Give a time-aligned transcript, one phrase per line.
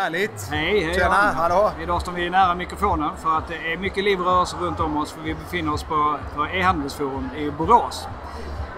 [0.00, 0.48] Härligt!
[0.50, 1.34] Hej, hej Tjena, Jan.
[1.34, 1.72] hallå!
[1.82, 4.96] Idag står vi nära mikrofonen för att det är mycket liv och rörelse runt om
[4.96, 6.18] oss för vi befinner oss på,
[6.52, 8.06] e-handelsforum i Borås.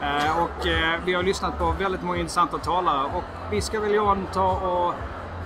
[0.00, 3.95] Eh, och eh, vi har lyssnat på väldigt många intressanta talare och vi ska väl
[3.95, 4.95] Jan ta och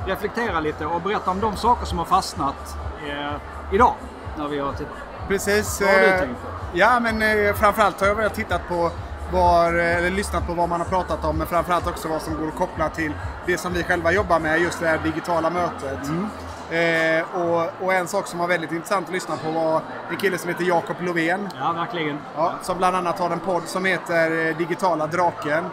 [0.09, 2.77] reflektera lite och berätta om de saker som har fastnat
[3.09, 3.37] eh,
[3.73, 3.95] idag
[4.39, 4.97] när vi har tittat.
[5.29, 5.81] Precis.
[5.81, 6.49] Vad har du tänkt på?
[6.73, 8.91] Ja, men framförallt har jag börjat titta på
[9.33, 12.35] var, eh, eller lyssnat på vad man har pratat om, men framförallt också vad som
[12.35, 13.13] går att koppla till
[13.47, 16.09] det som vi själva jobbar med, just det här digitala mötet.
[16.09, 16.29] Mm.
[16.71, 20.39] Eh, och, och en sak som var väldigt intressant att lyssna på var en kille
[20.39, 21.49] som heter Jakob Lovén.
[21.59, 22.19] Ja, verkligen.
[22.37, 25.65] Ja, som bland annat har en podd som heter eh, Digitala Draken.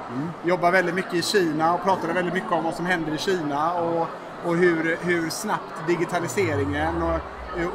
[0.44, 3.74] Jobbar väldigt mycket i Kina och pratade väldigt mycket om vad som händer i Kina
[3.74, 4.08] och,
[4.44, 7.20] och hur, hur snabbt digitaliseringen och,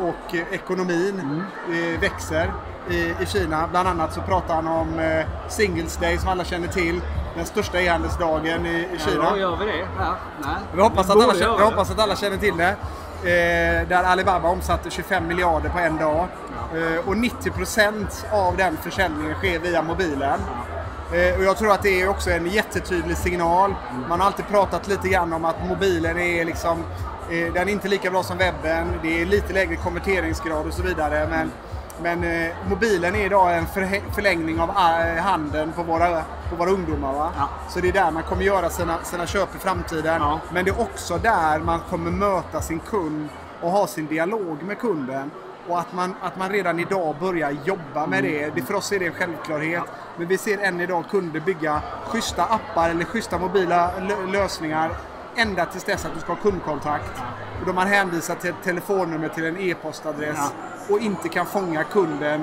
[0.09, 2.52] och ekonomin eh, växer
[2.91, 3.69] i, i Kina.
[3.70, 7.01] Bland annat så pratar han om eh, Singles Day som alla känner till.
[7.37, 9.24] Den största e-handelsdagen i, i Kina.
[9.24, 9.79] Ja, då gör vi det.
[9.99, 10.54] Ja, nej.
[10.74, 12.76] Vi hoppas, att alla, vi hoppas att alla känner till det.
[13.23, 16.29] Eh, där Alibaba omsatte 25 miljarder på en dag.
[16.74, 20.41] Eh, och 90% av den försäljningen sker via mobilen.
[21.13, 23.74] Eh, och jag tror att det är också en jättetydlig signal.
[24.09, 26.85] Man har alltid pratat lite grann om att mobilen är liksom
[27.30, 28.93] eh, den är inte lika bra som webben.
[29.02, 31.26] Det är lite lägre konverteringsgrad och så vidare.
[31.30, 31.51] Men,
[32.02, 33.66] men eh, mobilen är idag en
[34.15, 37.13] förlängning av eh, handen på våra, på våra ungdomar.
[37.13, 37.32] Va?
[37.38, 37.49] Ja.
[37.68, 40.21] Så det är där man kommer göra sina, sina köp i framtiden.
[40.23, 40.41] Ja.
[40.52, 43.29] Men det är också där man kommer möta sin kund
[43.63, 45.30] och ha sin dialog med kunden.
[45.69, 48.51] Och att man, att man redan idag börjar jobba med det.
[48.54, 48.63] det.
[48.63, 49.82] För oss är det en självklarhet.
[50.16, 54.91] Men vi ser än idag kunder bygga schyssta appar eller schyssta mobila lö- lösningar
[55.37, 57.23] ända tills dess att du ska ha kundkontakt.
[57.60, 60.52] Och då man hänvisar till ett telefonnummer till en e-postadress
[60.90, 62.40] och inte kan fånga kunden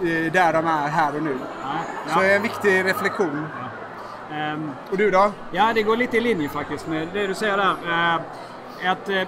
[0.00, 1.38] eh, där de är här och nu.
[1.62, 1.68] Ja,
[2.06, 2.22] Så ja.
[2.22, 3.46] det är en viktig reflektion.
[4.32, 5.32] Ehm, Och du då?
[5.50, 7.76] Ja, det går lite i linje faktiskt med det du säger där.
[7.88, 9.22] Eh, Att, eh,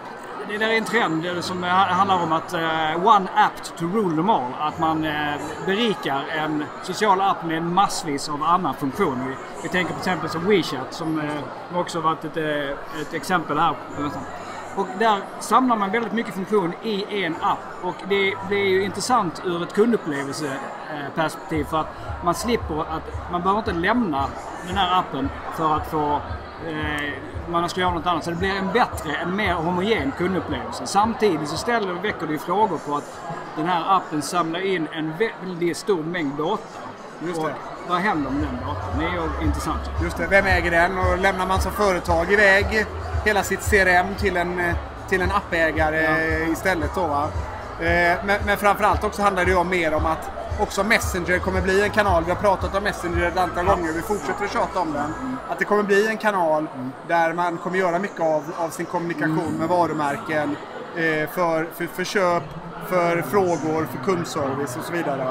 [0.48, 4.16] det där är en trend som ha- handlar om att eh, one app to rule
[4.16, 4.52] them all.
[4.60, 5.34] Att man eh,
[5.66, 9.18] berikar en social app med massvis av annan funktion.
[9.28, 13.74] Vi, vi tänker på exempel som WeChat som eh, också varit ett, ett exempel här.
[14.78, 17.58] Och där samlar man väldigt mycket funktion i en app.
[17.82, 21.86] Och det blir ju intressant ur ett kundupplevelseperspektiv för att
[22.24, 24.26] man slipper att man behöver inte lämna
[24.66, 26.20] den här appen för att få
[26.66, 27.12] eh,
[27.48, 28.24] man ska göra något annat.
[28.24, 30.86] Så det blir en bättre, en mer homogen kundupplevelse.
[30.86, 33.20] Samtidigt så ställer och väcker det ju frågor på att
[33.56, 36.62] den här appen samlar in en väldigt stor mängd data.
[37.26, 37.54] Just och det.
[37.88, 38.98] vad händer med den datan?
[38.98, 39.80] Det är ju intressant.
[40.02, 40.98] Just det, vem äger den?
[40.98, 42.86] Och lämnar man som företag iväg
[43.28, 44.74] hela sitt CRM till en, eh,
[45.08, 47.28] till en appägare eh, istället då va?
[47.80, 50.30] Eh, Men, men framförallt också handlar det ju om mer om att
[50.60, 52.24] också Messenger kommer bli en kanal.
[52.24, 53.92] Vi har pratat om Messenger ett antal gånger.
[53.92, 55.36] Vi fortsätter att tjata om den.
[55.48, 56.66] Att det kommer bli en kanal
[57.08, 60.56] där man kommer göra mycket av, av sin kommunikation med varumärken
[60.96, 62.42] eh, för, för, för köp,
[62.88, 65.26] för frågor, för kundservice och så vidare.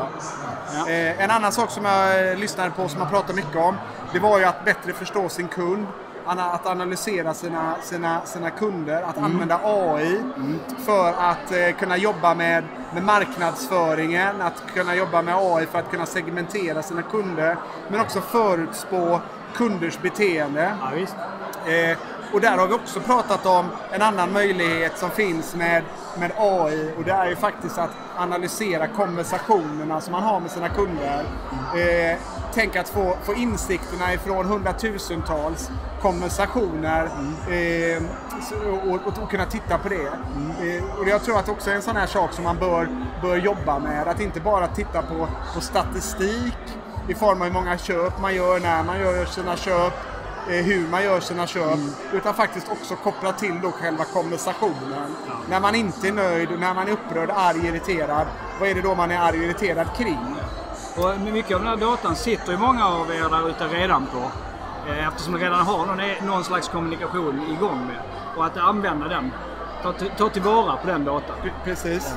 [0.74, 0.90] Ja.
[0.90, 3.75] Eh, en annan sak som jag lyssnade på som man pratar mycket om.
[4.13, 5.88] Det var ju att bättre förstå sin kund.
[6.28, 9.02] Att analysera sina, sina, sina kunder.
[9.02, 10.22] Att använda AI
[10.86, 14.42] för att eh, kunna jobba med, med marknadsföringen.
[14.42, 17.58] Att kunna jobba med AI för att kunna segmentera sina kunder.
[17.88, 19.22] Men också förutspå
[19.54, 20.74] kunders beteende.
[20.82, 21.72] Ja.
[21.72, 21.98] Eh,
[22.34, 25.84] och där har vi också pratat om en annan möjlighet som finns med,
[26.20, 30.70] med AI och det är ju faktiskt att analysera konversationerna som man har med sina
[30.70, 31.24] kunder.
[31.76, 32.18] Eh,
[32.53, 35.72] tänk att få, få insikterna ifrån hundratusentals
[36.02, 37.09] konversationer
[37.50, 38.03] eh,
[38.88, 40.06] och, och, och kunna titta på det.
[40.06, 42.88] Eh, och jag tror att också är en sån här sak som man bör,
[43.22, 44.07] bör jobba med.
[44.07, 46.57] Att inte bara titta på, på statistik
[47.07, 49.94] i form av hur många köp man gör, när man gör sina köp,
[50.50, 51.80] eh, hur man gör sina köp.
[52.13, 55.16] Utan faktiskt också koppla till då själva konversationen.
[55.50, 58.28] När man inte är nöjd, när man är upprörd, arg, irriterad.
[58.59, 60.36] Vad är det då man är arg och irriterad kring?
[60.97, 64.18] Och mycket av den här datan sitter ju många av er där ute redan på.
[64.92, 67.98] eh, Eftersom ni redan har någon, någon slags kommunikation igång med.
[68.38, 69.31] Och att använda den.
[69.83, 71.36] Ta, ta tillvara på den datan.
[71.63, 72.13] Precis.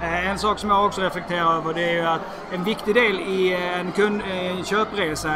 [0.00, 2.20] Eh, En sak som jag också reflekterar över det är ju att
[2.52, 5.30] en viktig del i en, kund, en köpresa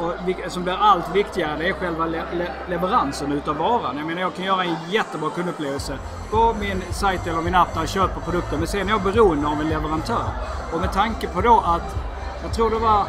[0.00, 0.12] och
[0.48, 3.96] som blir allt viktigare det är själva le, le, leveransen utav varan.
[3.98, 5.98] Jag menar jag kan göra en jättebra kundupplevelse
[6.30, 9.48] på min sajt eller min app där jag köper produkten men sen är jag beroende
[9.48, 10.24] av en leverantör.
[10.72, 11.96] Och med tanke på då att
[12.42, 13.06] jag tror det var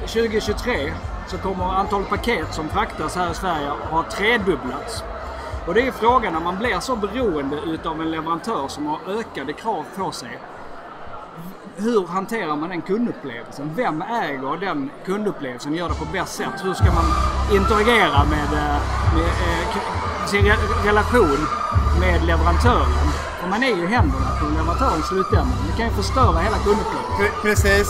[0.00, 0.94] 2023 eh,
[1.26, 5.02] så kommer antalet paket som fraktas här i Sverige ha tredubblats.
[5.66, 9.52] Och det är frågan när man blir så beroende utav en leverantör som har ökade
[9.52, 10.38] krav på sig.
[11.76, 13.70] Hur hanterar man den kundupplevelsen?
[13.76, 16.64] Vem äger den kundupplevelsen och gör det på bäst sätt?
[16.64, 17.04] Hur ska man
[17.52, 18.80] interagera med, eh,
[19.14, 20.52] med eh, sin
[20.84, 21.38] relation
[22.00, 23.23] med leverantören.
[23.44, 25.58] Och man är ju händerna på leverantören i slutändan.
[25.70, 27.42] Det kan ju förstöra hela kundupplevelsen.
[27.42, 27.88] Precis.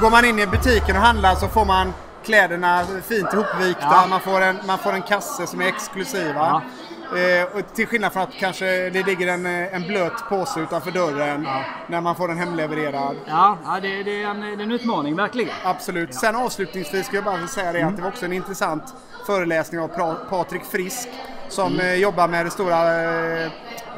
[0.00, 1.92] Går man in i butiken och handlar så får man
[2.24, 3.86] kläderna fint ihopvikta.
[3.90, 4.06] Ja.
[4.10, 6.34] Man, får en, man får en kasse som är exklusiva.
[6.34, 6.62] Ja.
[7.12, 11.42] Eh, och till skillnad från att kanske det ligger en, en blöt påse utanför dörren
[11.44, 11.64] ja.
[11.86, 13.16] när man får den hemlevererad.
[13.26, 15.54] Ja, ja det, det, är en, det är en utmaning verkligen.
[15.64, 16.08] Absolut.
[16.12, 16.18] Ja.
[16.18, 17.88] Sen avslutningsvis ska jag bara säga det mm.
[17.88, 18.94] att det var också en intressant
[19.26, 19.88] föreläsning av
[20.30, 21.08] Patrik Frisk
[21.48, 21.86] som mm.
[21.86, 23.44] eh, jobbar med det stora eh,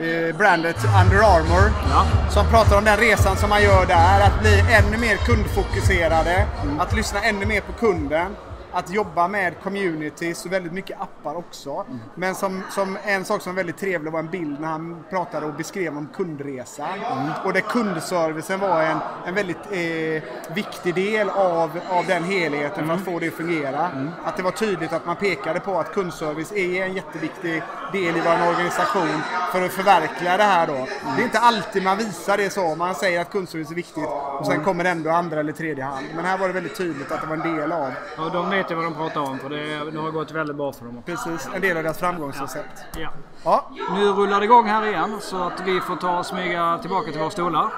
[0.00, 1.72] eh, brandet Under Armour.
[1.90, 2.30] Ja.
[2.30, 6.80] Som pratar om den resan som man gör där, att bli ännu mer kundfokuserade, mm.
[6.80, 8.36] att lyssna ännu mer på kunden
[8.72, 11.84] att jobba med communities och väldigt mycket appar också.
[11.88, 11.98] Mm.
[12.14, 15.46] Men som, som en sak som var väldigt trevlig var en bild när han pratade
[15.46, 16.88] och beskrev om kundresa.
[16.88, 17.32] Mm.
[17.44, 22.86] Och där kundservicen var en, en väldigt eh, viktig del av, av den helheten mm.
[22.86, 23.04] för att mm.
[23.14, 23.90] få det att fungera.
[23.90, 24.10] Mm.
[24.24, 27.62] Att det var tydligt att man pekade på att kundservice är en jätteviktig
[27.92, 30.72] del i vår organisation för att förverkliga det här då.
[30.74, 30.88] Mm.
[31.16, 32.74] Det är inte alltid man visar det så.
[32.74, 34.08] Man säger att kundservice är viktigt
[34.38, 36.06] och sen kommer det ändå andra eller tredje hand.
[36.14, 37.92] Men här var det väldigt tydligt att det var en del av.
[38.16, 40.72] Ja, de vet ju vad de pratar om för det, det har gått väldigt bra
[40.72, 41.02] för dem.
[41.06, 42.84] Precis, en del av deras framgångsrecept.
[42.96, 43.10] Ja.
[43.44, 43.70] Ja.
[43.94, 47.20] Nu rullar det igång här igen så att vi får ta och smyga tillbaka till
[47.20, 47.68] våra stolar.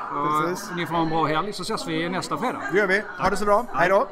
[0.47, 0.71] Precis.
[0.77, 2.61] Ni får ha en bra helg så ses vi nästa fredag.
[2.73, 3.03] Det gör vi.
[3.19, 3.65] Ha det så bra.
[3.75, 4.09] Hej då!